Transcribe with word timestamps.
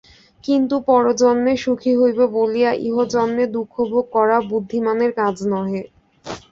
কিন্তু 0.43 0.75
পরজন্মে 0.87 1.53
সুখী 1.63 1.93
হইব 1.99 2.19
বলিয়া 2.35 2.71
ইহজন্মে 2.87 3.45
দুঃখভোগ 3.55 4.05
করাও 4.15 4.41
বুদ্ধিমানের 4.51 5.11
কাজ 5.19 5.35
নহে। 5.51 5.81